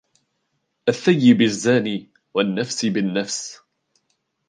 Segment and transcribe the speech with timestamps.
[0.89, 3.57] الثَّيِّبِ الزَّانِي، وَالنَّفْسِ بِالنَّفْسِ،